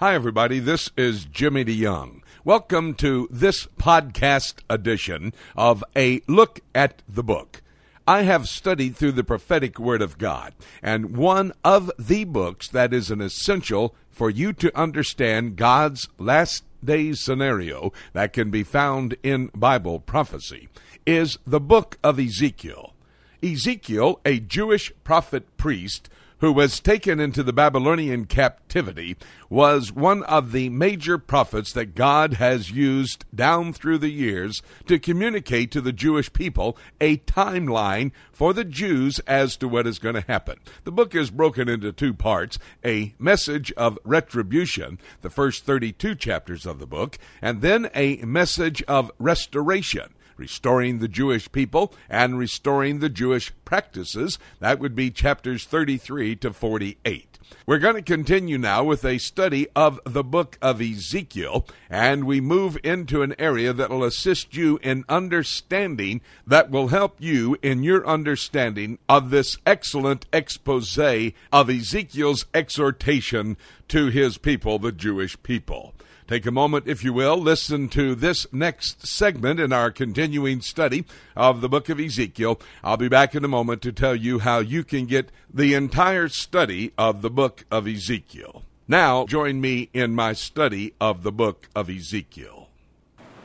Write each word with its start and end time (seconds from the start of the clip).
Hi, 0.00 0.14
everybody. 0.14 0.60
This 0.60 0.92
is 0.96 1.24
Jimmy 1.24 1.64
DeYoung. 1.64 2.20
Welcome 2.44 2.94
to 2.98 3.26
this 3.32 3.66
podcast 3.80 4.60
edition 4.70 5.34
of 5.56 5.82
A 5.96 6.22
Look 6.28 6.60
at 6.72 7.02
the 7.08 7.24
Book. 7.24 7.62
I 8.06 8.22
have 8.22 8.48
studied 8.48 8.94
through 8.94 9.10
the 9.10 9.24
prophetic 9.24 9.80
Word 9.80 10.00
of 10.00 10.16
God, 10.16 10.54
and 10.84 11.16
one 11.16 11.52
of 11.64 11.90
the 11.98 12.22
books 12.22 12.68
that 12.68 12.94
is 12.94 13.10
an 13.10 13.20
essential 13.20 13.96
for 14.08 14.30
you 14.30 14.52
to 14.52 14.78
understand 14.78 15.56
God's 15.56 16.08
last 16.16 16.62
days 16.84 17.18
scenario 17.18 17.92
that 18.12 18.32
can 18.32 18.52
be 18.52 18.62
found 18.62 19.16
in 19.24 19.50
Bible 19.52 19.98
prophecy 19.98 20.68
is 21.06 21.40
the 21.44 21.58
book 21.58 21.98
of 22.04 22.20
Ezekiel. 22.20 22.94
Ezekiel, 23.42 24.20
a 24.24 24.38
Jewish 24.38 24.92
prophet 25.02 25.56
priest, 25.56 26.08
who 26.40 26.52
was 26.52 26.80
taken 26.80 27.20
into 27.20 27.42
the 27.42 27.52
Babylonian 27.52 28.26
captivity, 28.26 29.16
was 29.50 29.92
one 29.92 30.22
of 30.24 30.52
the 30.52 30.68
major 30.68 31.18
prophets 31.18 31.72
that 31.72 31.94
God 31.94 32.34
has 32.34 32.70
used 32.70 33.24
down 33.34 33.72
through 33.72 33.98
the 33.98 34.10
years 34.10 34.62
to 34.86 34.98
communicate 34.98 35.70
to 35.72 35.80
the 35.80 35.92
Jewish 35.92 36.32
people 36.32 36.76
a 37.00 37.18
timeline 37.18 38.12
for 38.32 38.52
the 38.52 38.64
Jews 38.64 39.18
as 39.20 39.56
to 39.56 39.68
what 39.68 39.86
is 39.86 39.98
going 39.98 40.14
to 40.14 40.20
happen. 40.22 40.58
The 40.84 40.92
book 40.92 41.14
is 41.14 41.30
broken 41.30 41.68
into 41.68 41.92
two 41.92 42.14
parts 42.14 42.58
a 42.84 43.14
message 43.18 43.72
of 43.72 43.98
retribution, 44.04 44.98
the 45.22 45.30
first 45.30 45.64
32 45.64 46.14
chapters 46.14 46.66
of 46.66 46.78
the 46.78 46.86
book, 46.86 47.18
and 47.42 47.62
then 47.62 47.90
a 47.94 48.16
message 48.18 48.82
of 48.84 49.10
restoration 49.18 50.14
restoring 50.38 50.98
the 50.98 51.08
Jewish 51.08 51.50
people 51.52 51.92
and 52.08 52.38
restoring 52.38 52.98
the 52.98 53.08
Jewish 53.08 53.52
practices. 53.64 54.38
That 54.60 54.78
would 54.78 54.94
be 54.94 55.10
chapters 55.10 55.64
33 55.64 56.36
to 56.36 56.52
48. 56.52 57.38
We're 57.66 57.78
going 57.78 57.94
to 57.96 58.02
continue 58.02 58.58
now 58.58 58.84
with 58.84 59.04
a 59.04 59.18
study 59.18 59.68
of 59.74 60.00
the 60.04 60.24
book 60.24 60.58
of 60.60 60.80
Ezekiel, 60.80 61.66
and 61.90 62.24
we 62.24 62.40
move 62.40 62.78
into 62.82 63.22
an 63.22 63.34
area 63.38 63.72
that 63.72 63.90
will 63.90 64.04
assist 64.04 64.54
you 64.54 64.78
in 64.82 65.04
understanding, 65.08 66.20
that 66.46 66.70
will 66.70 66.88
help 66.88 67.16
you 67.20 67.56
in 67.62 67.82
your 67.82 68.06
understanding 68.06 68.98
of 69.08 69.30
this 69.30 69.56
excellent 69.66 70.26
expose 70.32 70.98
of 70.98 71.70
Ezekiel's 71.70 72.46
exhortation 72.54 73.56
to 73.88 74.06
his 74.06 74.38
people, 74.38 74.78
the 74.78 74.92
Jewish 74.92 75.42
people. 75.42 75.94
Take 76.28 76.44
a 76.44 76.50
moment, 76.50 76.86
if 76.86 77.02
you 77.02 77.14
will, 77.14 77.38
listen 77.38 77.88
to 77.88 78.14
this 78.14 78.46
next 78.52 79.06
segment 79.06 79.58
in 79.58 79.72
our 79.72 79.90
continuing 79.90 80.60
study 80.60 81.06
of 81.34 81.62
the 81.62 81.70
book 81.70 81.88
of 81.88 81.98
Ezekiel. 81.98 82.60
I'll 82.84 82.98
be 82.98 83.08
back 83.08 83.34
in 83.34 83.46
a 83.46 83.48
moment 83.48 83.80
to 83.80 83.92
tell 83.92 84.14
you 84.14 84.40
how 84.40 84.58
you 84.58 84.84
can 84.84 85.06
get 85.06 85.30
the 85.52 85.72
entire 85.72 86.28
study 86.28 86.92
of 86.98 87.22
the 87.22 87.30
book 87.30 87.64
of 87.70 87.88
Ezekiel. 87.88 88.62
Now, 88.86 89.24
join 89.24 89.62
me 89.62 89.88
in 89.94 90.14
my 90.14 90.34
study 90.34 90.92
of 91.00 91.22
the 91.22 91.32
book 91.32 91.66
of 91.74 91.88
Ezekiel. 91.88 92.68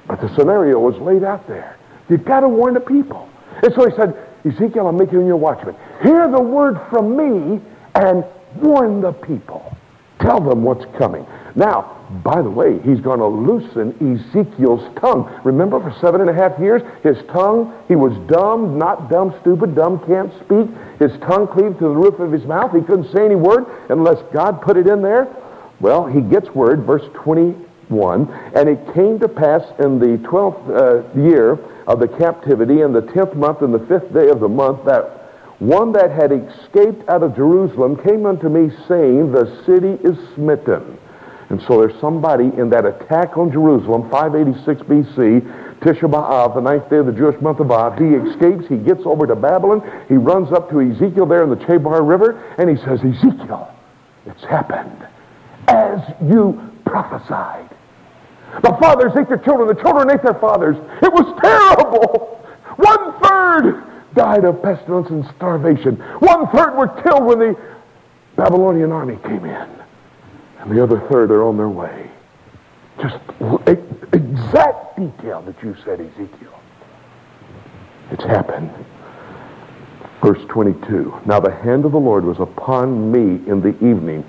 But 0.06 0.20
the 0.20 0.36
scenario 0.36 0.78
was 0.78 0.98
laid 1.02 1.24
out 1.24 1.48
there. 1.48 1.80
You've 2.10 2.26
got 2.26 2.42
to 2.42 2.50
warn 2.50 2.74
the 2.74 2.82
people. 2.82 3.30
And 3.64 3.74
so 3.76 3.90
he 3.90 3.96
said, 3.96 4.14
Ezekiel, 4.44 4.88
I'm 4.88 4.98
making 4.98 5.22
you 5.22 5.28
your 5.28 5.38
watchman. 5.38 5.78
Hear 6.02 6.30
the 6.30 6.42
word 6.42 6.78
from 6.90 7.16
me 7.16 7.62
and 7.96 8.26
warn 8.58 9.00
the 9.00 9.14
people. 9.14 9.78
Tell 10.20 10.42
them 10.42 10.64
what's 10.64 10.84
coming. 10.98 11.26
Now, 11.56 12.03
by 12.22 12.42
the 12.42 12.50
way, 12.50 12.80
he's 12.80 13.00
going 13.00 13.20
to 13.20 13.28
loosen 13.28 13.96
Ezekiel's 13.98 14.94
tongue. 15.00 15.30
Remember, 15.44 15.80
for 15.80 15.98
seven 16.00 16.22
and 16.22 16.30
a 16.30 16.34
half 16.34 16.60
years, 16.60 16.82
his 17.02 17.18
tongue, 17.28 17.74
he 17.88 17.96
was 17.96 18.14
dumb, 18.28 18.78
not 18.78 19.10
dumb, 19.10 19.34
stupid, 19.42 19.74
dumb, 19.74 20.00
can't 20.06 20.32
speak. 20.44 20.68
His 21.00 21.18
tongue 21.22 21.48
cleaved 21.48 21.80
to 21.80 21.86
the 21.86 21.96
roof 21.96 22.20
of 22.20 22.32
his 22.32 22.46
mouth. 22.46 22.76
He 22.76 22.82
couldn't 22.82 23.12
say 23.14 23.26
any 23.26 23.36
word 23.36 23.66
unless 23.90 24.22
God 24.34 24.62
put 24.62 24.78
it 24.78 24.88
in 24.88 25.02
there. 25.02 25.34
Well, 25.80 26.06
he 26.06 26.22
gets 26.22 26.50
word, 26.52 26.84
verse 26.84 27.06
21, 27.14 28.30
and 28.56 28.70
it 28.70 28.94
came 28.94 29.20
to 29.20 29.28
pass 29.28 29.64
in 29.80 29.98
the 29.98 30.18
12th 30.28 30.70
uh, 30.70 31.20
year 31.20 31.54
of 31.88 32.00
the 32.00 32.08
captivity, 32.08 32.82
in 32.82 32.94
the 32.94 33.02
10th 33.02 33.36
month, 33.36 33.62
and 33.62 33.74
the 33.74 33.86
fifth 33.88 34.14
day 34.14 34.30
of 34.30 34.40
the 34.40 34.48
month, 34.48 34.86
that 34.86 35.22
one 35.60 35.94
that 35.94 36.12
had 36.12 36.32
escaped 36.32 37.08
out 37.10 37.24
of 37.24 37.36
Jerusalem 37.36 37.96
came 38.04 38.26
unto 38.26 38.50
me, 38.50 38.70
saying, 38.88 39.32
The 39.32 39.64
city 39.66 39.98
is 40.04 40.18
smitten 40.36 41.00
and 41.54 41.62
so 41.68 41.78
there's 41.86 42.02
somebody 42.02 42.46
in 42.46 42.72
that 42.72 42.84
attack 42.84 43.38
on 43.38 43.52
Jerusalem, 43.52 44.10
586 44.10 44.82
BC, 44.90 45.78
Tisha 45.82 46.10
B'Av, 46.10 46.56
the 46.56 46.62
ninth 46.62 46.90
day 46.90 46.98
of 46.98 47.06
the 47.06 47.12
Jewish 47.12 47.40
month 47.42 47.60
of 47.60 47.70
Av. 47.70 47.96
He 47.96 48.06
escapes. 48.06 48.66
He 48.68 48.78
gets 48.78 49.02
over 49.06 49.28
to 49.28 49.36
Babylon. 49.36 49.86
He 50.10 50.16
runs 50.16 50.52
up 50.52 50.72
to 50.72 50.82
Ezekiel 50.82 51.28
there 51.28 51.44
in 51.44 51.52
the 51.52 51.58
Chebar 51.58 52.02
River, 52.02 52.42
and 52.58 52.68
he 52.68 52.76
says, 52.84 53.06
Ezekiel, 53.06 53.72
it's 54.26 54.42
happened 54.46 55.08
as 55.68 56.00
you 56.26 56.58
prophesied. 56.88 57.70
The 58.64 58.76
fathers 58.82 59.14
ate 59.16 59.30
their 59.30 59.38
children. 59.38 59.68
The 59.68 59.80
children 59.80 60.10
ate 60.10 60.24
their 60.24 60.40
fathers. 60.42 60.76
It 61.04 61.14
was 61.14 61.38
terrible. 61.38 62.42
One 62.78 63.22
third 63.22 64.16
died 64.16 64.44
of 64.44 64.60
pestilence 64.64 65.12
and 65.12 65.24
starvation. 65.36 65.98
One 66.18 66.48
third 66.50 66.76
were 66.76 66.88
killed 67.04 67.26
when 67.26 67.38
the 67.38 67.56
Babylonian 68.38 68.92
army 68.92 69.20
came 69.22 69.46
in 69.46 69.83
and 70.64 70.78
the 70.78 70.82
other 70.82 71.00
third 71.12 71.30
are 71.30 71.44
on 71.44 71.58
their 71.58 71.70
way. 71.70 72.10
Just 73.02 73.18
exact 74.14 74.98
detail 74.98 75.42
that 75.42 75.62
you 75.62 75.76
said, 75.84 76.00
Ezekiel. 76.00 76.60
It's 78.12 78.24
happened. 78.24 78.72
Verse 80.24 80.42
22 80.48 81.22
Now 81.26 81.42
the 81.42 81.52
hand 81.52 81.84
of 81.84 81.92
the 81.92 82.00
Lord 82.00 82.24
was 82.24 82.40
upon 82.40 83.12
me 83.12 83.46
in 83.50 83.62
the 83.62 83.76
evening, 83.86 84.24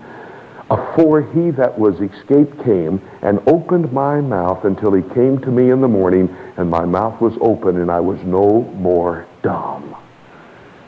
afore 0.71 1.23
he 1.23 1.53
that 1.53 1.79
was 1.79 1.95
escaped 2.01 2.65
came, 2.65 3.01
and 3.23 3.41
opened 3.47 3.93
my 3.93 4.21
mouth 4.21 4.65
until 4.65 4.93
he 4.93 5.03
came 5.15 5.39
to 5.39 5.53
me 5.53 5.71
in 5.71 5.81
the 5.81 5.89
morning, 5.89 6.35
and 6.57 6.69
my 6.69 6.85
mouth 6.85 7.21
was 7.21 7.35
open, 7.41 7.81
and 7.81 7.93
I 7.93 8.01
was 8.01 8.19
no 8.25 8.63
more 8.75 9.29
dumb. 9.43 9.95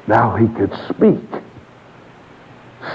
Now 0.09 0.35
he 0.35 0.49
could 0.49 0.73
speak. 0.89 1.36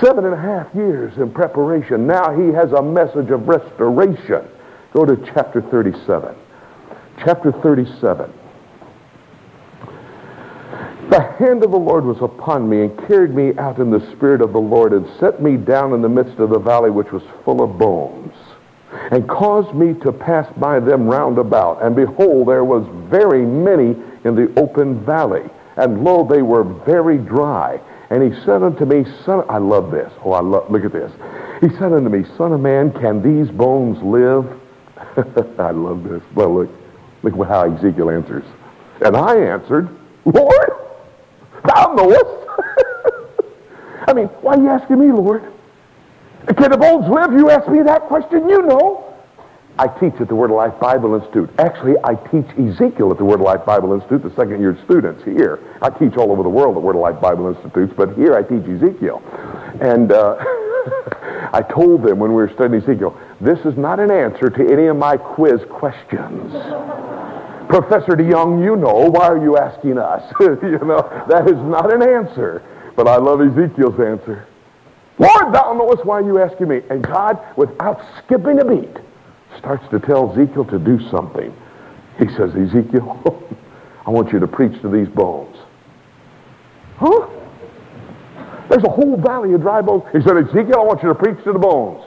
Seven 0.03 0.25
and 0.25 0.33
a 0.33 0.37
half 0.37 0.73
years 0.73 1.15
in 1.17 1.31
preparation. 1.31 2.07
Now 2.07 2.35
he 2.35 2.51
has 2.53 2.71
a 2.71 2.81
message 2.81 3.29
of 3.29 3.47
restoration. 3.47 4.47
Go 4.93 5.05
to 5.05 5.15
chapter 5.33 5.61
37. 5.61 6.35
Chapter 7.23 7.51
37. 7.51 8.33
The 11.11 11.21
hand 11.37 11.63
of 11.63 11.71
the 11.71 11.77
Lord 11.77 12.05
was 12.05 12.17
upon 12.21 12.67
me 12.67 12.81
and 12.81 13.07
carried 13.07 13.35
me 13.35 13.55
out 13.59 13.79
in 13.79 13.91
the 13.91 13.99
spirit 14.13 14.41
of 14.41 14.53
the 14.53 14.59
Lord 14.59 14.93
and 14.93 15.05
set 15.19 15.41
me 15.41 15.55
down 15.57 15.93
in 15.93 16.01
the 16.01 16.09
midst 16.09 16.39
of 16.39 16.49
the 16.49 16.59
valley 16.59 16.89
which 16.89 17.11
was 17.11 17.21
full 17.45 17.61
of 17.61 17.77
bones 17.77 18.33
and 19.11 19.27
caused 19.27 19.75
me 19.75 19.93
to 20.01 20.11
pass 20.11 20.51
by 20.57 20.79
them 20.79 21.07
round 21.07 21.37
about. 21.37 21.83
And 21.83 21.95
behold, 21.95 22.47
there 22.47 22.63
was 22.63 22.87
very 23.09 23.45
many 23.45 23.95
in 24.23 24.35
the 24.35 24.51
open 24.57 25.03
valley. 25.05 25.49
And 25.77 26.03
lo, 26.03 26.27
they 26.27 26.41
were 26.41 26.63
very 26.63 27.17
dry. 27.17 27.79
And 28.09 28.21
he 28.21 28.37
said 28.43 28.61
unto 28.61 28.85
me, 28.85 29.05
Son, 29.25 29.45
I 29.47 29.57
love 29.57 29.91
this. 29.91 30.11
Oh, 30.23 30.33
I 30.33 30.41
love, 30.41 30.69
look 30.69 30.83
at 30.83 30.91
this. 30.91 31.11
He 31.61 31.69
said 31.77 31.93
unto 31.93 32.09
me, 32.09 32.25
Son 32.37 32.51
of 32.51 32.59
man, 32.59 32.91
can 32.91 33.21
these 33.21 33.49
bones 33.49 34.01
live? 34.03 34.59
I 35.59 35.71
love 35.71 36.03
this. 36.03 36.21
Well, 36.35 36.53
look, 36.53 36.69
look 37.23 37.47
how 37.47 37.73
Ezekiel 37.73 38.09
answers. 38.09 38.43
And 39.01 39.15
I 39.15 39.35
answered, 39.37 39.89
Lord, 40.25 40.71
thou 41.63 41.93
knowest. 41.93 42.47
I 44.07 44.13
mean, 44.13 44.27
why 44.41 44.55
are 44.55 44.61
you 44.61 44.69
asking 44.69 44.99
me, 44.99 45.11
Lord? 45.11 45.43
Can 46.57 46.71
the 46.71 46.77
bones 46.77 47.07
live? 47.07 47.33
You 47.33 47.49
ask 47.49 47.69
me 47.69 47.81
that 47.83 48.03
question, 48.03 48.49
you 48.49 48.61
know. 48.63 49.10
I 49.79 49.87
teach 49.87 50.13
at 50.19 50.27
the 50.27 50.35
Word 50.35 50.51
of 50.51 50.57
Life 50.57 50.79
Bible 50.79 51.15
Institute. 51.15 51.49
Actually, 51.57 51.95
I 52.03 52.15
teach 52.15 52.45
Ezekiel 52.59 53.11
at 53.11 53.17
the 53.17 53.25
Word 53.25 53.39
of 53.39 53.45
Life 53.45 53.65
Bible 53.65 53.93
Institute, 53.93 54.23
the 54.23 54.35
second 54.35 54.59
year 54.59 54.77
students 54.85 55.23
here. 55.23 55.59
I 55.81 55.89
teach 55.89 56.15
all 56.17 56.31
over 56.31 56.43
the 56.43 56.49
world 56.49 56.77
at 56.77 56.83
Word 56.83 56.95
of 56.95 57.01
Life 57.01 57.19
Bible 57.21 57.47
Institutes, 57.47 57.93
but 57.95 58.13
here 58.15 58.35
I 58.35 58.43
teach 58.43 58.67
Ezekiel. 58.67 59.21
And 59.81 60.11
uh, 60.11 60.35
I 61.53 61.63
told 61.67 62.03
them 62.03 62.19
when 62.19 62.31
we 62.31 62.37
were 62.37 62.51
studying 62.53 62.81
Ezekiel, 62.81 63.17
this 63.39 63.59
is 63.59 63.77
not 63.77 63.99
an 63.99 64.11
answer 64.11 64.49
to 64.49 64.71
any 64.71 64.87
of 64.87 64.97
my 64.97 65.17
quiz 65.17 65.61
questions. 65.69 66.51
Professor 67.67 68.17
DeYoung, 68.17 68.63
you 68.63 68.75
know, 68.75 69.09
why 69.09 69.27
are 69.27 69.41
you 69.41 69.57
asking 69.57 69.97
us? 69.97 70.21
you 70.39 70.79
know, 70.83 71.25
that 71.29 71.47
is 71.47 71.55
not 71.55 71.93
an 71.93 72.03
answer. 72.03 72.61
But 72.95 73.07
I 73.07 73.15
love 73.15 73.41
Ezekiel's 73.41 73.99
answer. 73.99 74.45
Lord, 75.17 75.53
thou 75.53 75.73
knowest 75.73 76.05
why 76.05 76.19
you 76.19 76.39
asking 76.39 76.67
me. 76.67 76.81
And 76.89 77.01
God, 77.01 77.39
without 77.55 78.01
skipping 78.17 78.59
a 78.59 78.65
beat, 78.65 78.97
starts 79.59 79.83
to 79.91 79.99
tell 79.99 80.31
Ezekiel 80.31 80.65
to 80.65 80.79
do 80.79 80.99
something. 81.09 81.53
He 82.19 82.27
says, 82.37 82.51
Ezekiel, 82.55 83.47
I 84.05 84.09
want 84.09 84.31
you 84.31 84.39
to 84.39 84.47
preach 84.47 84.79
to 84.81 84.89
these 84.89 85.07
bones. 85.07 85.55
Huh? 86.97 87.27
There's 88.69 88.83
a 88.83 88.89
whole 88.89 89.17
valley 89.17 89.53
of 89.53 89.61
dry 89.61 89.81
bones. 89.81 90.03
He 90.11 90.21
said, 90.21 90.37
Ezekiel, 90.37 90.79
I 90.79 90.83
want 90.83 91.03
you 91.03 91.09
to 91.09 91.15
preach 91.15 91.43
to 91.43 91.53
the 91.53 91.59
bones. 91.59 92.03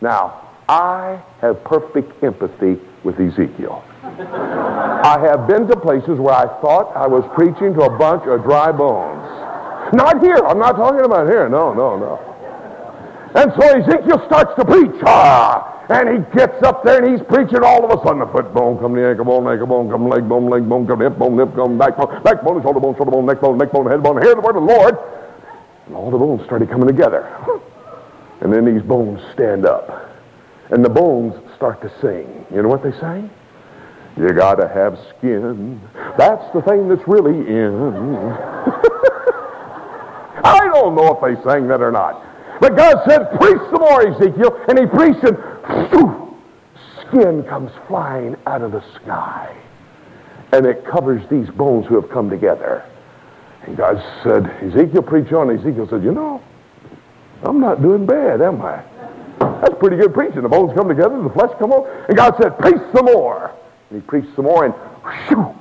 Now, 0.00 0.50
I 0.68 1.22
have 1.40 1.62
perfect 1.64 2.22
empathy 2.22 2.80
with 3.04 3.18
Ezekiel. 3.20 3.84
I 4.02 5.18
have 5.20 5.46
been 5.46 5.66
to 5.68 5.76
places 5.76 6.18
where 6.18 6.34
I 6.34 6.46
thought 6.60 6.92
I 6.96 7.06
was 7.06 7.24
preaching 7.34 7.74
to 7.74 7.82
a 7.82 7.98
bunch 7.98 8.24
of 8.26 8.42
dry 8.42 8.72
bones. 8.72 9.22
Not 9.94 10.22
here. 10.22 10.36
I'm 10.36 10.58
not 10.58 10.72
talking 10.72 11.04
about 11.04 11.28
here. 11.28 11.48
No, 11.48 11.72
no, 11.72 11.98
no. 11.98 12.31
And 13.34 13.50
so 13.58 13.66
Ezekiel 13.78 14.22
starts 14.26 14.52
to 14.58 14.64
preach. 14.64 15.00
Ah, 15.06 15.86
And 15.88 16.08
he 16.08 16.18
gets 16.36 16.62
up 16.62 16.84
there 16.84 17.02
and 17.02 17.10
he's 17.16 17.26
preaching 17.28 17.64
all 17.64 17.82
of 17.84 17.90
a 17.98 18.02
sudden. 18.04 18.18
The 18.20 18.26
foot 18.26 18.52
bone, 18.52 18.78
come 18.78 18.92
the 18.94 19.06
ankle 19.08 19.24
bone, 19.24 19.48
ankle 19.48 19.66
bone, 19.66 19.90
come 19.90 20.06
leg 20.08 20.28
bone, 20.28 20.50
leg 20.50 20.68
bone, 20.68 20.86
come 20.86 21.00
hip 21.00 21.16
bone, 21.18 21.38
hip 21.38 21.54
bone, 21.54 21.78
back 21.78 21.96
bone, 21.96 22.22
back 22.22 22.42
bone, 22.44 22.60
shoulder 22.62 22.80
bone, 22.80 22.94
shoulder 22.96 23.10
bone, 23.10 23.26
neck 23.26 23.40
bone, 23.40 23.56
neck 23.58 23.72
bone, 23.72 23.90
head 23.90 24.02
bone. 24.02 24.20
Hear 24.22 24.34
the 24.34 24.40
word 24.42 24.56
of 24.56 24.66
the 24.66 24.72
Lord. 24.74 24.98
And 25.86 25.96
all 25.96 26.10
the 26.10 26.18
bones 26.18 26.44
started 26.44 26.68
coming 26.70 26.86
together. 26.88 27.24
And 28.42 28.52
then 28.52 28.64
these 28.66 28.82
bones 28.82 29.20
stand 29.32 29.64
up. 29.66 30.10
And 30.70 30.84
the 30.84 30.90
bones 30.90 31.34
start 31.56 31.80
to 31.82 31.90
sing. 32.00 32.44
You 32.54 32.62
know 32.62 32.68
what 32.68 32.82
they 32.82 32.92
sang? 33.00 33.30
You 34.16 34.28
gotta 34.34 34.68
have 34.68 34.98
skin. 35.16 35.80
That's 36.18 36.44
the 36.52 36.60
thing 36.62 36.88
that's 36.88 37.06
really 37.08 37.38
in. 37.48 37.72
I 40.44 40.68
don't 40.72 40.94
know 40.94 41.16
if 41.16 41.20
they 41.22 41.42
sang 41.50 41.66
that 41.68 41.80
or 41.80 41.90
not. 41.92 42.20
But 42.60 42.76
God 42.76 43.02
said, 43.08 43.30
preach 43.38 43.60
some 43.70 43.80
more, 43.80 44.06
Ezekiel. 44.06 44.64
And 44.68 44.78
he 44.78 44.86
preached 44.86 45.24
and 45.24 45.36
phew, 45.90 46.36
skin 47.00 47.42
comes 47.44 47.72
flying 47.88 48.36
out 48.46 48.62
of 48.62 48.72
the 48.72 48.82
sky. 48.96 49.56
And 50.52 50.66
it 50.66 50.84
covers 50.84 51.22
these 51.30 51.48
bones 51.50 51.86
who 51.86 52.00
have 52.00 52.10
come 52.10 52.28
together. 52.30 52.84
And 53.62 53.76
God 53.76 54.02
said, 54.22 54.46
Ezekiel, 54.62 55.02
preach 55.02 55.32
on. 55.32 55.50
Ezekiel 55.50 55.88
said, 55.88 56.02
you 56.04 56.12
know, 56.12 56.42
I'm 57.42 57.60
not 57.60 57.80
doing 57.80 58.06
bad, 58.06 58.42
am 58.42 58.60
I? 58.62 58.82
That's 59.38 59.74
pretty 59.78 59.96
good 59.96 60.12
preaching. 60.12 60.42
The 60.42 60.48
bones 60.48 60.72
come 60.74 60.88
together, 60.88 61.20
the 61.22 61.30
flesh 61.30 61.50
come 61.58 61.72
on. 61.72 62.06
And 62.08 62.16
God 62.16 62.34
said, 62.40 62.58
preach 62.58 62.80
some 62.94 63.06
more. 63.06 63.52
And 63.90 64.00
he 64.00 64.06
preached 64.06 64.34
some 64.36 64.44
more, 64.44 64.64
and 64.64 64.74
whew, 65.28 65.54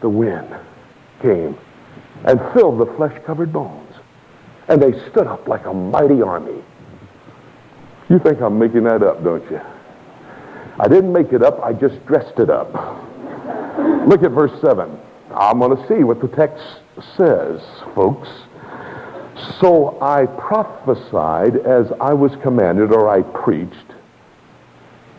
the 0.00 0.08
wind 0.08 0.54
came 1.20 1.56
and 2.24 2.40
filled 2.52 2.78
the 2.78 2.86
flesh-covered 2.96 3.52
bones. 3.52 3.89
And 4.70 4.80
they 4.80 4.92
stood 5.10 5.26
up 5.26 5.48
like 5.48 5.66
a 5.66 5.74
mighty 5.74 6.22
army. 6.22 6.62
You 8.08 8.18
think 8.20 8.40
I'm 8.40 8.58
making 8.58 8.84
that 8.84 9.02
up, 9.02 9.22
don't 9.22 9.42
you? 9.50 9.60
I 10.78 10.88
didn't 10.88 11.12
make 11.12 11.32
it 11.32 11.42
up. 11.42 11.60
I 11.62 11.72
just 11.72 12.04
dressed 12.06 12.38
it 12.38 12.48
up. 12.48 12.72
Look 14.06 14.22
at 14.22 14.30
verse 14.30 14.58
7. 14.62 14.98
I'm 15.34 15.58
going 15.58 15.76
to 15.76 15.88
see 15.88 16.04
what 16.04 16.20
the 16.20 16.28
text 16.28 16.64
says, 17.16 17.60
folks. 17.94 18.28
So 19.60 20.00
I 20.00 20.26
prophesied 20.26 21.56
as 21.56 21.86
I 22.00 22.12
was 22.12 22.32
commanded, 22.42 22.92
or 22.92 23.08
I 23.08 23.22
preached. 23.22 23.74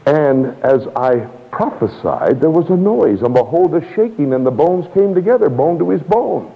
And 0.06 0.48
as 0.64 0.88
I 0.96 1.28
prophesied, 1.52 2.42
there 2.42 2.50
was 2.50 2.70
a 2.70 2.78
noise, 2.78 3.22
and 3.22 3.34
behold, 3.34 3.76
a 3.76 3.82
shaking, 3.96 4.34
and 4.34 4.46
the 4.46 4.52
bones 4.52 4.88
came 4.94 5.14
together, 5.14 5.50
bone 5.50 5.78
to 5.80 5.90
his 5.90 6.02
bone. 6.02 6.54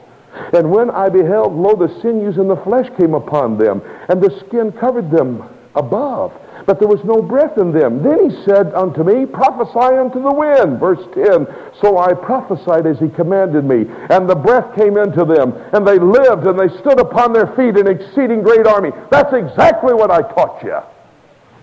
And 0.53 0.71
when 0.71 0.89
I 0.89 1.09
beheld, 1.09 1.55
lo, 1.55 1.75
the 1.75 1.93
sinews 2.01 2.37
and 2.37 2.49
the 2.49 2.57
flesh 2.57 2.89
came 2.97 3.13
upon 3.13 3.57
them, 3.57 3.81
and 4.09 4.21
the 4.21 4.37
skin 4.47 4.71
covered 4.71 5.11
them 5.11 5.43
above, 5.75 6.33
but 6.65 6.79
there 6.79 6.87
was 6.87 7.03
no 7.03 7.21
breath 7.21 7.57
in 7.57 7.71
them. 7.71 8.01
Then 8.01 8.29
he 8.29 8.43
said 8.45 8.73
unto 8.73 9.03
me, 9.03 9.25
Prophesy 9.25 9.97
unto 9.97 10.21
the 10.21 10.33
wind. 10.33 10.79
Verse 10.79 11.03
10 11.13 11.45
So 11.81 11.97
I 11.97 12.13
prophesied 12.13 12.87
as 12.87 12.97
he 12.99 13.09
commanded 13.09 13.65
me, 13.65 13.85
and 14.09 14.27
the 14.27 14.35
breath 14.35 14.75
came 14.75 14.97
into 14.97 15.25
them, 15.25 15.53
and 15.73 15.85
they 15.85 15.99
lived, 15.99 16.47
and 16.47 16.57
they 16.57 16.69
stood 16.79 16.99
upon 16.99 17.33
their 17.33 17.47
feet, 17.55 17.77
an 17.77 17.87
exceeding 17.87 18.41
great 18.41 18.65
army. 18.65 18.91
That's 19.11 19.33
exactly 19.33 19.93
what 19.93 20.11
I 20.11 20.21
taught 20.21 20.63
you. 20.63 20.79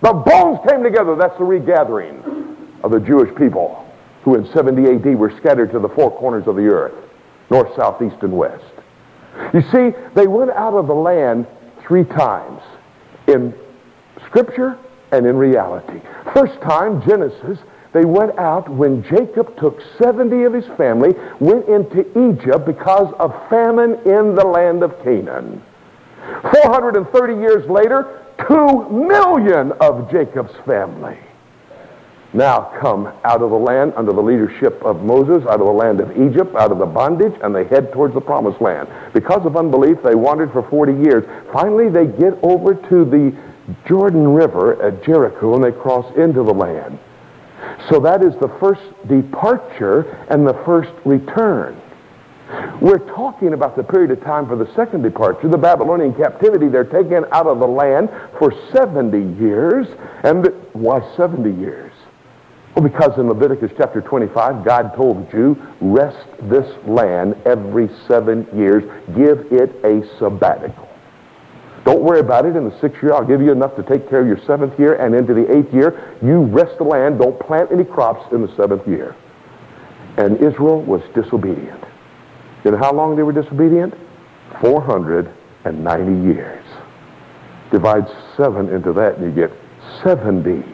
The 0.01 0.13
bones 0.13 0.59
came 0.69 0.83
together. 0.83 1.15
That's 1.15 1.37
the 1.37 1.45
regathering 1.45 2.79
of 2.83 2.91
the 2.91 2.99
Jewish 2.99 3.33
people 3.35 3.79
who 4.23 4.35
in 4.35 4.45
70 4.53 4.95
AD 4.95 5.17
were 5.17 5.33
scattered 5.37 5.71
to 5.71 5.79
the 5.79 5.89
four 5.89 6.11
corners 6.11 6.47
of 6.47 6.55
the 6.55 6.63
earth 6.63 6.93
north, 7.49 7.75
south, 7.75 8.01
east, 8.01 8.21
and 8.21 8.35
west. 8.35 8.63
You 9.53 9.61
see, 9.71 9.97
they 10.15 10.27
went 10.27 10.51
out 10.51 10.73
of 10.73 10.87
the 10.87 10.93
land 10.93 11.47
three 11.85 12.03
times 12.03 12.61
in 13.27 13.53
Scripture 14.25 14.77
and 15.11 15.25
in 15.25 15.35
reality. 15.35 16.01
First 16.33 16.59
time, 16.61 17.01
Genesis, 17.07 17.59
they 17.93 18.05
went 18.05 18.37
out 18.39 18.69
when 18.69 19.03
Jacob 19.03 19.55
took 19.57 19.79
70 19.99 20.43
of 20.43 20.53
his 20.53 20.65
family, 20.77 21.13
went 21.39 21.67
into 21.67 22.01
Egypt 22.31 22.65
because 22.65 23.13
of 23.19 23.31
famine 23.49 23.93
in 24.05 24.35
the 24.35 24.45
land 24.45 24.81
of 24.83 24.97
Canaan. 25.03 25.61
430 26.41 27.33
years 27.33 27.69
later, 27.69 28.25
two 28.47 28.89
million 28.89 29.71
of 29.73 30.09
Jacob's 30.09 30.55
family 30.65 31.17
now 32.33 32.71
come 32.81 33.07
out 33.23 33.41
of 33.41 33.51
the 33.51 33.57
land 33.57 33.93
under 33.95 34.11
the 34.11 34.21
leadership 34.21 34.81
of 34.83 35.03
Moses, 35.03 35.45
out 35.47 35.59
of 35.61 35.67
the 35.67 35.71
land 35.71 35.99
of 35.99 36.11
Egypt, 36.11 36.55
out 36.55 36.71
of 36.71 36.79
the 36.79 36.85
bondage, 36.85 37.33
and 37.43 37.55
they 37.55 37.65
head 37.65 37.91
towards 37.91 38.13
the 38.13 38.21
promised 38.21 38.59
land. 38.61 38.89
Because 39.13 39.45
of 39.45 39.55
unbelief, 39.55 39.97
they 40.03 40.15
wandered 40.15 40.51
for 40.51 40.67
40 40.69 40.93
years. 40.93 41.23
Finally, 41.51 41.89
they 41.89 42.07
get 42.07 42.37
over 42.41 42.73
to 42.73 43.05
the 43.05 43.35
Jordan 43.87 44.27
River 44.33 44.81
at 44.81 45.03
Jericho 45.03 45.55
and 45.55 45.63
they 45.63 45.71
cross 45.71 46.05
into 46.17 46.43
the 46.43 46.53
land. 46.53 46.99
So 47.89 47.99
that 47.99 48.23
is 48.23 48.33
the 48.41 48.49
first 48.59 48.81
departure 49.07 50.25
and 50.29 50.45
the 50.45 50.53
first 50.65 50.91
return. 51.05 51.79
We're 52.81 52.99
talking 52.99 53.53
about 53.53 53.75
the 53.75 53.83
period 53.83 54.11
of 54.11 54.21
time 54.21 54.47
for 54.47 54.55
the 54.55 54.71
second 54.75 55.01
departure, 55.01 55.47
the 55.47 55.57
Babylonian 55.57 56.13
captivity. 56.13 56.67
They're 56.67 56.83
taken 56.83 57.25
out 57.31 57.47
of 57.47 57.59
the 57.59 57.67
land 57.67 58.09
for 58.37 58.53
70 58.73 59.41
years. 59.41 59.87
And 60.23 60.45
why 60.73 61.01
70 61.15 61.51
years? 61.59 61.92
Well, 62.75 62.89
because 62.89 63.19
in 63.19 63.29
Leviticus 63.29 63.71
chapter 63.77 64.01
25, 64.01 64.65
God 64.65 64.95
told 64.95 65.27
the 65.27 65.31
Jew, 65.31 65.67
rest 65.79 66.25
this 66.43 66.65
land 66.87 67.35
every 67.45 67.87
seven 68.07 68.47
years. 68.51 68.83
Give 69.15 69.45
it 69.51 69.75
a 69.85 70.01
sabbatical. 70.17 70.89
Don't 71.85 72.01
worry 72.01 72.19
about 72.19 72.45
it 72.45 72.55
in 72.55 72.67
the 72.67 72.79
sixth 72.79 73.03
year. 73.03 73.13
I'll 73.13 73.27
give 73.27 73.41
you 73.41 73.51
enough 73.51 73.75
to 73.75 73.83
take 73.83 74.09
care 74.09 74.21
of 74.21 74.27
your 74.27 74.39
seventh 74.47 74.79
year 74.79 74.95
and 74.95 75.13
into 75.13 75.35
the 75.35 75.55
eighth 75.55 75.71
year. 75.71 76.17
You 76.23 76.43
rest 76.45 76.77
the 76.79 76.85
land. 76.85 77.19
Don't 77.19 77.39
plant 77.39 77.71
any 77.71 77.83
crops 77.83 78.33
in 78.33 78.41
the 78.41 78.55
seventh 78.55 78.87
year. 78.87 79.15
And 80.17 80.37
Israel 80.37 80.81
was 80.81 81.01
disobedient. 81.13 81.83
You 82.63 82.71
know 82.71 82.77
how 82.77 82.93
long 82.93 83.15
they 83.15 83.23
were 83.23 83.33
disobedient? 83.33 83.93
490 84.61 86.33
years. 86.33 86.65
Divide 87.71 88.07
seven 88.35 88.69
into 88.69 88.93
that 88.93 89.17
and 89.17 89.25
you 89.25 89.47
get 89.47 89.51
70 90.03 90.72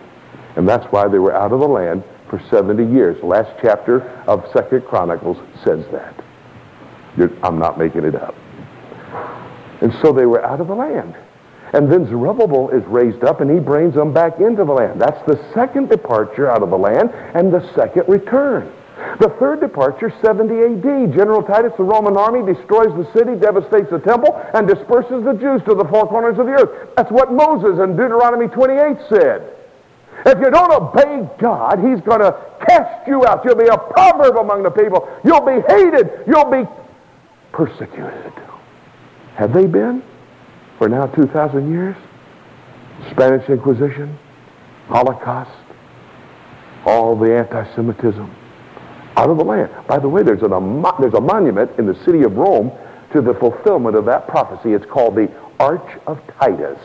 and 0.60 0.68
that's 0.68 0.92
why 0.92 1.08
they 1.08 1.20
were 1.20 1.34
out 1.34 1.54
of 1.54 1.62
the 1.62 1.68
land 1.68 2.04
for 2.30 2.38
70 2.50 2.84
years. 2.94 3.18
The 3.22 3.28
last 3.28 3.50
chapter 3.62 4.02
of 4.28 4.46
Second 4.52 4.84
Chronicles 4.84 5.38
says 5.64 5.86
that. 5.94 6.14
You're, 7.16 7.32
I'm 7.46 7.58
not 7.58 7.80
making 7.80 8.04
it 8.04 8.14
up. 8.14 8.36
And 9.80 9.94
so 10.02 10.12
they 10.12 10.26
were 10.26 10.44
out 10.44 10.60
of 10.60 10.68
the 10.68 10.76
land. 10.76 11.16
And 11.72 11.90
then 11.90 12.06
Zerubbabel 12.10 12.72
is 12.72 12.84
raised 12.88 13.24
up 13.24 13.40
and 13.40 13.50
he 13.50 13.62
brings 13.62 13.96
them 13.96 14.14
back 14.14 14.42
into 14.42 14.66
the 14.66 14.74
land. 14.74 15.00
That's 15.00 15.26
the 15.26 15.42
second 15.54 15.88
departure 15.88 16.52
out 16.52 16.62
of 16.62 16.72
the 16.72 16.78
land 16.78 17.12
and 17.14 17.54
the 17.54 17.64
second 17.74 18.10
return. 18.10 18.70
The 19.22 19.34
third 19.40 19.62
departure, 19.62 20.14
70 20.22 20.60
AD. 20.60 21.14
General 21.16 21.42
Titus, 21.42 21.72
the 21.78 21.84
Roman 21.84 22.18
army, 22.18 22.44
destroys 22.54 22.92
the 23.00 23.10
city, 23.16 23.40
devastates 23.40 23.90
the 23.92 24.00
temple, 24.00 24.36
and 24.54 24.68
disperses 24.68 25.24
the 25.24 25.40
Jews 25.40 25.62
to 25.70 25.74
the 25.74 25.86
four 25.86 26.06
corners 26.06 26.38
of 26.38 26.48
the 26.48 26.52
earth. 26.52 26.90
That's 26.98 27.12
what 27.12 27.32
Moses 27.32 27.80
in 27.80 27.96
Deuteronomy 27.96 28.50
28 28.50 28.98
said. 29.08 29.56
If 30.26 30.40
you 30.40 30.50
don't 30.52 30.72
obey 30.72 31.30
God, 31.40 31.80
He's 31.80 32.02
going 32.02 32.20
to 32.20 32.36
cast 32.68 33.08
you 33.08 33.26
out. 33.26 33.44
You'll 33.46 33.56
be 33.56 33.68
a 33.68 33.78
proverb 33.78 34.38
among 34.38 34.64
the 34.64 34.72
people. 34.72 35.08
You'll 35.24 35.46
be 35.46 35.62
hated. 35.68 36.24
You'll 36.28 36.52
be 36.52 36.68
persecuted. 37.52 38.34
Have 39.36 39.54
they 39.54 39.66
been 39.66 40.04
for 40.78 40.90
now 40.90 41.06
2,000 41.08 41.72
years? 41.72 41.96
Spanish 43.12 43.48
Inquisition, 43.50 44.18
Holocaust, 44.88 45.52
all 46.86 47.16
the 47.16 47.38
anti-Semitism 47.38 48.36
out 49.16 49.30
of 49.30 49.38
the 49.38 49.44
land. 49.44 49.72
By 49.88 50.00
the 50.00 50.08
way, 50.08 50.24
there's, 50.24 50.42
an, 50.42 50.84
there's 51.00 51.14
a 51.14 51.22
monument 51.22 51.72
in 51.78 51.86
the 51.86 51.96
city 52.06 52.24
of 52.24 52.36
Rome 52.36 52.72
to 53.14 53.22
the 53.22 53.34
fulfillment 53.34 53.96
of 53.96 54.06
that 54.06 54.28
prophecy. 54.28 54.74
It's 54.74 54.86
called 54.86 55.16
the 55.16 55.32
Arch 55.60 55.90
of 56.08 56.22
Titus. 56.40 56.80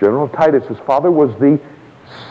General 0.00 0.28
Titus's 0.28 0.78
father 0.86 1.10
was 1.10 1.30
the 1.40 1.60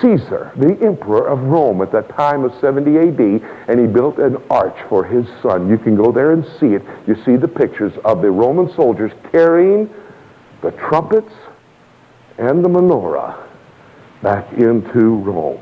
Caesar, 0.02 0.52
the 0.56 0.78
emperor 0.82 1.28
of 1.28 1.40
Rome 1.40 1.82
at 1.82 1.92
that 1.92 2.10
time 2.10 2.44
of 2.44 2.54
70 2.60 2.98
AD, 2.98 3.20
and 3.68 3.80
he 3.80 3.88
built 3.88 4.20
an 4.20 4.38
arch 4.50 4.78
for 4.90 5.04
his 5.04 5.26
son. 5.42 5.70
You 5.70 5.78
can 5.78 5.96
go 5.96 6.12
there 6.12 6.32
and 6.32 6.46
see 6.60 6.74
it. 6.74 6.84
You 7.08 7.16
see 7.24 7.36
the 7.36 7.48
pictures 7.48 7.94
of 8.06 8.22
the 8.22 8.32
Roman 8.32 8.74
soldiers 8.76 9.12
carrying 9.32 9.90
the 10.62 10.72
trumpets 10.72 11.34
and 12.38 12.64
the 12.64 12.70
menorah 12.70 13.48
back 14.22 14.52
into 14.54 15.18
Rome. 15.18 15.62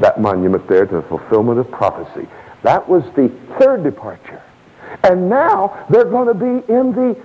That 0.00 0.20
monument 0.20 0.68
there 0.68 0.86
to 0.86 0.96
the 0.96 1.02
fulfillment 1.02 1.58
of 1.58 1.70
prophecy. 1.70 2.28
That 2.62 2.88
was 2.88 3.04
the 3.14 3.28
third 3.58 3.84
departure. 3.84 4.42
And 5.02 5.28
now 5.28 5.86
they're 5.90 6.04
going 6.04 6.28
to 6.28 6.34
be 6.34 6.72
in 6.72 6.92
the 6.92 7.16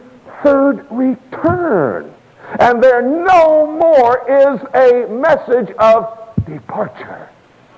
third 0.43 0.85
return. 0.91 2.13
And 2.59 2.83
there 2.83 3.01
no 3.01 3.65
more 3.65 4.29
is 4.29 4.59
a 4.73 5.07
message 5.09 5.73
of 5.79 6.17
departure 6.45 7.29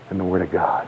in 0.09 0.17
the 0.17 0.23
Word 0.23 0.41
of 0.41 0.51
God. 0.51 0.87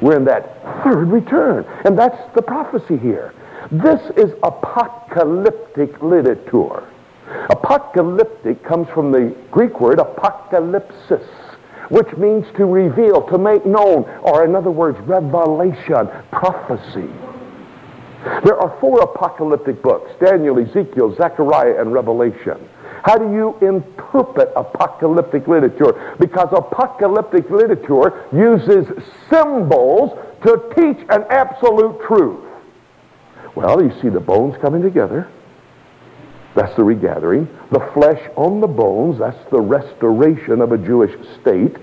We're 0.00 0.16
in 0.16 0.24
that 0.26 0.62
third 0.84 1.08
return. 1.08 1.64
And 1.84 1.98
that's 1.98 2.16
the 2.34 2.42
prophecy 2.42 2.96
here. 2.96 3.34
This 3.70 4.00
is 4.16 4.32
apocalyptic 4.42 6.00
literature. 6.00 6.86
Apocalyptic 7.50 8.64
comes 8.64 8.88
from 8.88 9.12
the 9.12 9.34
Greek 9.50 9.80
word 9.80 9.98
apocalypsis, 9.98 11.26
which 11.90 12.10
means 12.16 12.46
to 12.56 12.64
reveal, 12.64 13.22
to 13.28 13.36
make 13.36 13.66
known, 13.66 14.04
or 14.22 14.44
in 14.44 14.54
other 14.54 14.70
words, 14.70 14.98
revelation, 15.00 16.08
prophecy. 16.30 17.10
There 18.44 18.58
are 18.58 18.78
four 18.80 19.00
apocalyptic 19.00 19.82
books 19.82 20.10
Daniel, 20.24 20.58
Ezekiel, 20.58 21.14
Zechariah, 21.16 21.80
and 21.80 21.92
Revelation. 21.92 22.68
How 23.02 23.16
do 23.16 23.32
you 23.32 23.56
interpret 23.60 24.50
apocalyptic 24.56 25.46
literature? 25.48 26.16
Because 26.18 26.48
apocalyptic 26.52 27.50
literature 27.50 28.24
uses 28.32 28.86
symbols 29.30 30.18
to 30.44 30.72
teach 30.76 31.04
an 31.10 31.24
absolute 31.30 32.00
truth. 32.06 32.44
Well, 33.54 33.82
you 33.82 33.92
see 34.00 34.08
the 34.08 34.20
bones 34.20 34.56
coming 34.60 34.82
together. 34.82 35.28
That's 36.54 36.74
the 36.76 36.82
regathering. 36.82 37.48
The 37.70 37.80
flesh 37.94 38.20
on 38.36 38.60
the 38.60 38.66
bones, 38.66 39.18
that's 39.18 39.50
the 39.50 39.60
restoration 39.60 40.60
of 40.60 40.72
a 40.72 40.78
Jewish 40.78 41.12
state. 41.40 41.76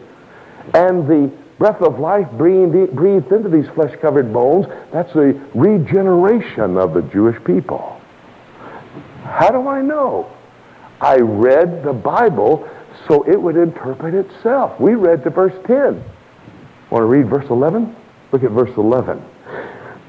And 0.74 1.08
the 1.08 1.32
breath 1.58 1.82
of 1.82 2.00
life 2.00 2.30
breathed, 2.32 2.76
into 2.76 3.50
these 3.50 3.68
flesh 3.70 3.98
covered 4.02 4.34
bones, 4.34 4.66
that's 4.92 5.14
the 5.14 5.40
regeneration 5.54 6.78
of 6.78 6.94
the 6.94 7.04
Jewish 7.04 7.42
people. 7.46 8.00
How 9.24 9.50
do 9.50 9.68
I 9.68 9.82
know? 9.82 10.35
I 11.06 11.18
read 11.18 11.84
the 11.84 11.94
Bible 11.94 12.68
so 13.08 13.22
it 13.30 13.40
would 13.40 13.58
interpret 13.58 14.16
itself. 14.16 14.80
We 14.80 14.96
read 14.96 15.24
to 15.26 15.30
verse 15.30 15.54
10. 15.68 16.04
Want 16.90 17.04
to 17.04 17.06
read 17.06 17.30
verse 17.30 17.46
11? 17.48 17.96
Look 18.32 18.44
at 18.44 18.50
verse 18.50 18.76
11. 18.76 19.24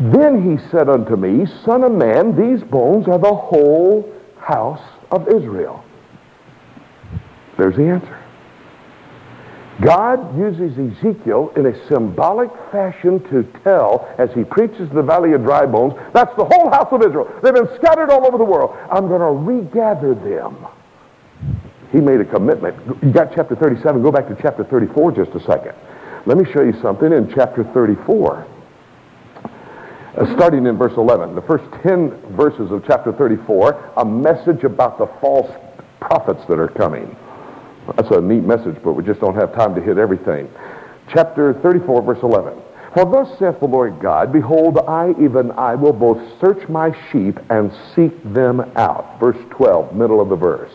Then 0.00 0.42
he 0.42 0.56
said 0.70 0.88
unto 0.88 1.16
me, 1.16 1.44
Son 1.66 1.84
of 1.84 1.92
man, 1.92 2.34
these 2.34 2.66
bones 2.66 3.08
are 3.08 3.18
the 3.18 3.34
whole 3.34 4.10
house 4.40 4.80
of 5.10 5.28
Israel. 5.28 5.84
There's 7.58 7.76
the 7.76 7.88
answer. 7.88 8.18
God 9.82 10.38
uses 10.38 10.78
Ezekiel 10.78 11.52
in 11.56 11.66
a 11.66 11.88
symbolic 11.88 12.48
fashion 12.72 13.22
to 13.28 13.42
tell, 13.64 14.08
as 14.16 14.32
he 14.32 14.44
preaches 14.44 14.88
the 14.88 15.02
valley 15.02 15.34
of 15.34 15.42
dry 15.42 15.66
bones, 15.66 15.92
that's 16.14 16.34
the 16.36 16.46
whole 16.46 16.70
house 16.70 16.88
of 16.90 17.02
Israel. 17.02 17.30
They've 17.42 17.52
been 17.52 17.68
scattered 17.76 18.08
all 18.08 18.26
over 18.26 18.38
the 18.38 18.44
world. 18.44 18.74
I'm 18.90 19.08
going 19.08 19.20
to 19.20 19.52
regather 19.52 20.14
them. 20.14 20.66
He 21.96 22.02
made 22.02 22.20
a 22.20 22.26
commitment. 22.26 22.76
You 23.02 23.10
got 23.10 23.34
chapter 23.34 23.56
37. 23.56 24.02
Go 24.02 24.12
back 24.12 24.28
to 24.28 24.36
chapter 24.42 24.64
34 24.64 25.12
just 25.12 25.30
a 25.30 25.40
second. 25.40 25.72
Let 26.26 26.36
me 26.36 26.44
show 26.52 26.60
you 26.60 26.74
something 26.82 27.10
in 27.10 27.32
chapter 27.34 27.64
34. 27.72 28.46
Uh, 30.18 30.36
starting 30.36 30.66
in 30.66 30.76
verse 30.76 30.92
11, 30.94 31.34
the 31.34 31.40
first 31.40 31.64
10 31.82 32.36
verses 32.36 32.70
of 32.70 32.84
chapter 32.86 33.14
34, 33.14 33.94
a 33.96 34.04
message 34.04 34.62
about 34.64 34.98
the 34.98 35.06
false 35.22 35.50
prophets 35.98 36.42
that 36.50 36.58
are 36.58 36.68
coming. 36.68 37.16
That's 37.96 38.10
a 38.10 38.20
neat 38.20 38.44
message, 38.44 38.76
but 38.84 38.92
we 38.92 39.02
just 39.02 39.20
don't 39.20 39.34
have 39.34 39.54
time 39.54 39.74
to 39.74 39.80
hit 39.80 39.96
everything. 39.96 40.50
Chapter 41.14 41.54
34, 41.62 42.02
verse 42.02 42.22
11. 42.22 42.60
For 42.92 43.10
thus 43.10 43.38
saith 43.38 43.58
the 43.60 43.68
Lord 43.68 44.00
God, 44.02 44.34
Behold, 44.34 44.80
I, 44.86 45.14
even 45.18 45.50
I, 45.52 45.74
will 45.74 45.94
both 45.94 46.20
search 46.42 46.68
my 46.68 46.94
sheep 47.10 47.38
and 47.48 47.72
seek 47.94 48.12
them 48.34 48.60
out. 48.76 49.18
Verse 49.18 49.38
12, 49.48 49.94
middle 49.94 50.20
of 50.20 50.28
the 50.28 50.36
verse. 50.36 50.72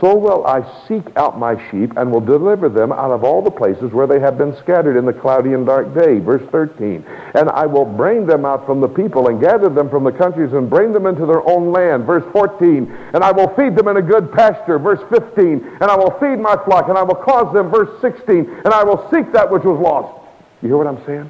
So 0.00 0.14
will 0.14 0.46
I 0.46 0.62
seek 0.86 1.04
out 1.16 1.38
my 1.38 1.56
sheep 1.70 1.96
and 1.96 2.12
will 2.12 2.20
deliver 2.20 2.68
them 2.68 2.92
out 2.92 3.10
of 3.10 3.24
all 3.24 3.42
the 3.42 3.50
places 3.50 3.92
where 3.92 4.06
they 4.06 4.20
have 4.20 4.38
been 4.38 4.56
scattered 4.58 4.96
in 4.96 5.04
the 5.04 5.12
cloudy 5.12 5.54
and 5.54 5.66
dark 5.66 5.92
day. 5.92 6.20
Verse 6.20 6.42
13. 6.52 7.04
And 7.34 7.50
I 7.50 7.66
will 7.66 7.84
bring 7.84 8.24
them 8.24 8.44
out 8.44 8.64
from 8.64 8.80
the 8.80 8.88
people 8.88 9.26
and 9.26 9.40
gather 9.40 9.68
them 9.68 9.90
from 9.90 10.04
the 10.04 10.12
countries 10.12 10.52
and 10.52 10.70
bring 10.70 10.92
them 10.92 11.06
into 11.06 11.26
their 11.26 11.42
own 11.48 11.72
land. 11.72 12.04
Verse 12.04 12.24
14. 12.32 12.90
And 13.12 13.24
I 13.24 13.32
will 13.32 13.52
feed 13.56 13.74
them 13.74 13.88
in 13.88 13.96
a 13.96 14.02
good 14.02 14.32
pasture. 14.32 14.78
Verse 14.78 15.00
15. 15.10 15.78
And 15.80 15.90
I 15.90 15.96
will 15.96 16.16
feed 16.20 16.38
my 16.38 16.56
flock 16.64 16.88
and 16.88 16.96
I 16.96 17.02
will 17.02 17.16
cause 17.16 17.52
them. 17.52 17.68
Verse 17.68 18.00
16. 18.00 18.48
And 18.64 18.68
I 18.68 18.84
will 18.84 19.08
seek 19.10 19.32
that 19.32 19.50
which 19.50 19.64
was 19.64 19.80
lost. 19.80 20.14
You 20.62 20.68
hear 20.68 20.76
what 20.76 20.86
I'm 20.86 21.04
saying? 21.06 21.28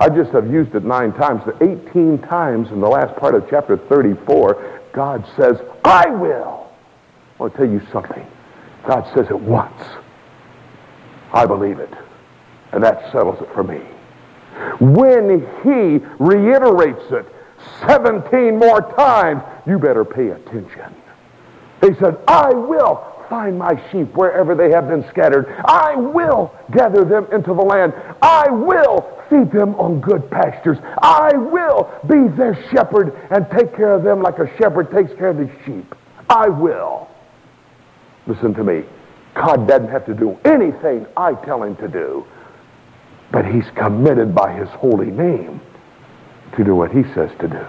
I 0.00 0.08
just 0.08 0.30
have 0.32 0.50
used 0.50 0.74
it 0.74 0.84
nine 0.84 1.12
times. 1.12 1.42
The 1.44 1.88
18 1.90 2.18
times 2.22 2.70
in 2.72 2.80
the 2.80 2.88
last 2.88 3.16
part 3.16 3.36
of 3.36 3.46
chapter 3.48 3.76
34, 3.76 4.80
God 4.92 5.24
says, 5.36 5.58
I 5.84 6.08
will. 6.08 6.67
I 7.38 7.42
want 7.42 7.54
tell 7.54 7.68
you 7.68 7.80
something. 7.92 8.26
God 8.86 9.08
says 9.14 9.26
it 9.30 9.38
once. 9.38 9.80
I 11.32 11.46
believe 11.46 11.78
it. 11.78 11.92
And 12.72 12.82
that 12.82 13.12
settles 13.12 13.40
it 13.40 13.48
for 13.54 13.62
me. 13.62 13.80
When 14.80 15.40
he 15.62 16.04
reiterates 16.18 17.12
it 17.12 17.26
17 17.86 18.58
more 18.58 18.80
times, 18.94 19.42
you 19.66 19.78
better 19.78 20.04
pay 20.04 20.30
attention. 20.30 20.94
He 21.80 21.94
said, 22.00 22.18
I 22.26 22.50
will 22.50 23.04
find 23.28 23.58
my 23.58 23.80
sheep 23.90 24.08
wherever 24.14 24.54
they 24.54 24.70
have 24.70 24.88
been 24.88 25.06
scattered. 25.10 25.54
I 25.64 25.94
will 25.94 26.52
gather 26.72 27.04
them 27.04 27.26
into 27.30 27.54
the 27.54 27.62
land. 27.62 27.92
I 28.20 28.50
will 28.50 29.16
feed 29.30 29.52
them 29.52 29.74
on 29.76 30.00
good 30.00 30.28
pastures. 30.30 30.78
I 31.02 31.36
will 31.36 31.90
be 32.08 32.28
their 32.36 32.54
shepherd 32.70 33.14
and 33.30 33.46
take 33.50 33.76
care 33.76 33.92
of 33.92 34.02
them 34.02 34.22
like 34.22 34.38
a 34.38 34.48
shepherd 34.56 34.90
takes 34.90 35.12
care 35.14 35.28
of 35.28 35.38
his 35.38 35.50
sheep. 35.64 35.94
I 36.28 36.48
will. 36.48 37.08
Listen 38.28 38.54
to 38.54 38.62
me. 38.62 38.84
God 39.34 39.66
doesn't 39.66 39.88
have 39.88 40.06
to 40.06 40.14
do 40.14 40.38
anything 40.44 41.06
I 41.16 41.34
tell 41.34 41.62
him 41.62 41.74
to 41.76 41.88
do, 41.88 42.24
but 43.32 43.44
he's 43.44 43.64
committed 43.74 44.34
by 44.34 44.52
his 44.52 44.68
holy 44.68 45.10
name 45.10 45.60
to 46.56 46.64
do 46.64 46.74
what 46.74 46.92
he 46.92 47.02
says 47.14 47.30
to 47.40 47.48
do. 47.48 47.66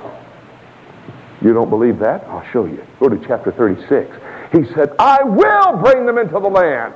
You 1.42 1.54
don't 1.54 1.70
believe 1.70 2.00
that? 2.00 2.26
I'll 2.26 2.46
show 2.52 2.66
you. 2.66 2.86
Go 3.00 3.08
to 3.08 3.18
chapter 3.26 3.52
36. 3.52 4.16
He 4.52 4.74
said, 4.74 4.94
I 5.00 5.24
will 5.24 5.78
bring 5.78 6.06
them 6.06 6.18
into 6.18 6.34
the 6.34 6.40
land. 6.40 6.94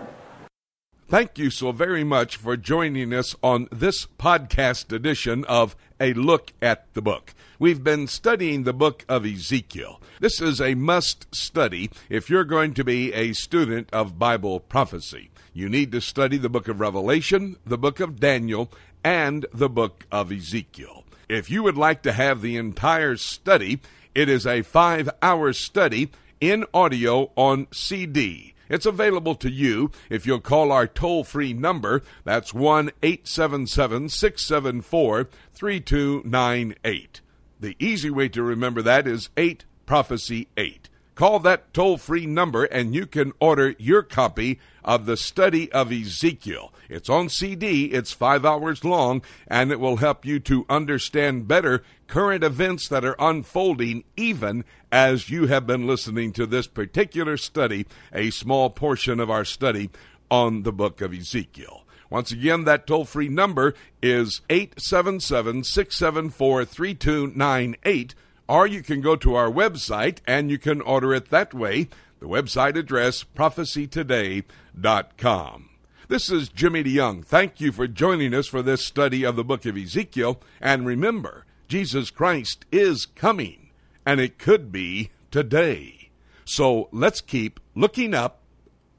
Thank 1.14 1.38
you 1.38 1.52
so 1.52 1.72
very 1.72 2.04
much 2.04 2.38
for 2.38 2.58
joining 2.58 3.14
us 3.14 3.36
on 3.44 3.68
this 3.72 4.08
podcast 4.18 4.92
edition 4.92 5.46
of 5.46 5.76
A 6.00 6.12
Look 6.14 6.54
at 6.60 6.92
the 6.96 7.04
Book. 7.04 7.36
We've 7.60 7.84
been 7.84 8.08
studying 8.08 8.64
the 8.64 8.74
book 8.74 9.06
of 9.08 9.24
Ezekiel. 9.24 10.02
This 10.20 10.42
is 10.42 10.60
a 10.60 10.74
must 10.74 11.28
study 11.32 11.92
if 12.10 12.32
you're 12.32 12.44
going 12.44 12.74
to 12.74 12.84
be 12.84 13.14
a 13.14 13.34
student 13.34 13.90
of 13.94 14.18
Bible 14.18 14.60
prophecy. 14.60 15.30
You 15.54 15.70
need 15.70 15.92
to 15.92 16.02
study 16.02 16.38
the 16.38 16.50
book 16.50 16.68
of 16.68 16.80
Revelation, 16.80 17.58
the 17.64 17.78
book 17.78 18.00
of 18.00 18.20
Daniel, 18.20 18.72
and 19.04 19.46
the 19.54 19.70
book 19.70 20.08
of 20.12 20.32
Ezekiel. 20.32 21.04
If 21.30 21.48
you 21.48 21.62
would 21.62 21.78
like 21.78 22.02
to 22.02 22.14
have 22.14 22.42
the 22.42 22.58
entire 22.58 23.18
study, 23.18 23.82
it 24.16 24.30
is 24.30 24.48
a 24.48 24.64
five 24.64 25.12
hour 25.22 25.54
study 25.54 26.10
in 26.42 26.66
audio 26.74 27.30
on 27.36 27.68
CD. 27.72 28.53
It's 28.70 28.86
available 28.86 29.36
to 29.36 29.50
you 29.50 29.92
if 30.10 30.26
you'll 30.26 30.40
call 30.40 30.72
our 30.72 30.88
toll 30.88 31.24
free 31.24 31.54
number. 31.54 32.02
That's 32.24 32.54
1 32.54 32.92
877 33.02 34.10
674 34.10 35.30
3298. 35.54 37.22
The 37.60 37.76
easy 37.80 38.10
way 38.10 38.30
to 38.30 38.44
remember 38.44 38.82
that 38.82 39.08
is 39.08 39.30
8 39.38 39.66
Prophecy 39.86 40.48
8. 40.58 40.90
Call 41.16 41.40
that 41.40 41.74
toll 41.74 41.98
free 41.98 42.26
number 42.26 42.64
and 42.66 42.96
you 42.96 43.06
can 43.06 43.34
order 43.40 43.76
your 43.78 44.02
copy 44.02 44.60
of 44.84 45.06
the 45.06 45.16
study 45.16 45.72
of 45.72 45.92
Ezekiel. 45.92 46.74
It's 46.90 47.10
on 47.10 47.30
CD, 47.30 47.86
it's 47.86 48.12
five 48.12 48.46
hours 48.46 48.84
long, 48.84 49.22
and 49.48 49.72
it 49.72 49.80
will 49.80 49.98
help 49.98 50.26
you 50.26 50.40
to 50.42 50.66
understand 50.70 51.48
better 51.48 51.84
current 52.08 52.44
events 52.44 52.88
that 52.90 53.06
are 53.06 53.16
unfolding 53.20 54.04
even 54.18 54.66
as 54.92 55.30
you 55.30 55.48
have 55.48 55.68
been 55.68 55.88
listening 55.88 56.34
to 56.34 56.46
this 56.46 56.68
particular 56.68 57.38
study, 57.38 57.86
a 58.12 58.30
small 58.32 58.70
portion 58.70 59.20
of 59.20 59.30
our 59.30 59.46
study 59.46 59.90
on 60.30 60.64
the 60.64 60.74
book 60.74 61.00
of 61.00 61.14
Ezekiel. 61.14 61.84
Once 62.10 62.32
again, 62.32 62.64
that 62.64 62.86
toll 62.86 63.06
free 63.06 63.30
number 63.30 63.74
is 64.02 64.42
877 64.50 65.64
674 65.64 66.66
3298, 66.66 68.16
or 68.48 68.68
you 68.68 68.84
can 68.84 69.02
go 69.02 69.16
to 69.16 69.34
our 69.36 69.50
website 69.50 70.20
and 70.26 70.52
you 70.52 70.58
can 70.58 70.82
order 70.82 71.14
it 71.14 71.30
that 71.30 71.54
way. 71.54 71.88
The 72.20 72.28
website 72.28 72.76
address, 72.76 73.24
prophecytoday.com. 73.24 75.70
This 76.08 76.30
is 76.30 76.50
Jimmy 76.50 76.84
DeYoung. 76.84 77.26
Thank 77.26 77.62
you 77.62 77.72
for 77.72 77.88
joining 77.88 78.34
us 78.34 78.48
for 78.48 78.62
this 78.62 78.86
study 78.86 79.24
of 79.24 79.36
the 79.36 79.44
book 79.44 79.66
of 79.66 79.78
Ezekiel. 79.78 80.42
And 80.62 80.86
remember, 80.86 81.46
Jesus 81.68 82.12
Christ 82.12 82.66
is 82.72 83.06
coming, 83.06 83.70
and 84.06 84.20
it 84.20 84.38
could 84.38 84.72
be 84.72 85.10
today. 85.32 86.10
So 86.46 86.90
let's 86.92 87.22
keep 87.22 87.60
looking 87.74 88.14
up 88.14 88.42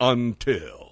until. 0.00 0.83